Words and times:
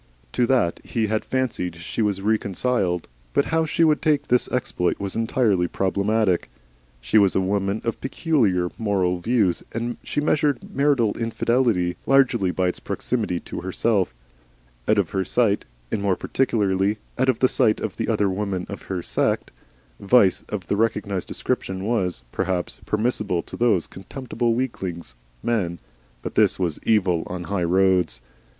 To 0.31 0.47
that 0.47 0.79
he 0.83 1.05
had 1.05 1.23
fancied 1.23 1.75
she 1.75 2.01
was 2.01 2.21
reconciled, 2.21 3.07
but 3.35 3.45
how 3.45 3.65
she 3.67 3.83
would 3.83 4.01
take 4.01 4.29
this 4.29 4.47
exploit 4.47 4.99
was 4.99 5.15
entirely 5.15 5.67
problematical. 5.67 6.49
She 6.99 7.19
was 7.19 7.35
a 7.35 7.39
woman 7.39 7.81
of 7.83 8.01
peculiar 8.01 8.71
moral 8.79 9.19
views, 9.19 9.61
and 9.73 9.97
she 10.03 10.19
measured 10.19 10.73
marital 10.75 11.15
infidelity 11.19 11.97
largely 12.07 12.49
by 12.49 12.67
its 12.69 12.79
proximity 12.79 13.39
to 13.41 13.61
herself. 13.61 14.11
Out 14.87 14.97
of 14.97 15.11
her 15.11 15.23
sight, 15.23 15.65
and 15.91 16.01
more 16.01 16.15
particularly 16.15 16.97
out 17.19 17.29
of 17.29 17.37
the 17.37 17.47
sight 17.47 17.79
of 17.79 17.97
the 17.97 18.07
other 18.07 18.27
women 18.27 18.65
of 18.69 18.81
her 18.89 19.03
set, 19.03 19.51
vice 19.99 20.41
of 20.49 20.65
the 20.65 20.75
recognised 20.75 21.27
description 21.27 21.83
was, 21.85 22.23
perhaps, 22.31 22.79
permissible 22.87 23.43
to 23.43 23.55
those 23.55 23.85
contemptible 23.85 24.55
weaklings, 24.55 25.15
men, 25.43 25.77
but 26.23 26.33
this 26.33 26.57
was 26.57 26.79
Evil 26.87 27.21
on 27.27 27.43
the 27.43 27.47
High 27.49 27.63
Roads. 27.65 28.19